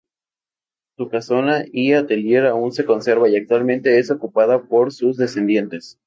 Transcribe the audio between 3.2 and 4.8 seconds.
y actualmente es ocupada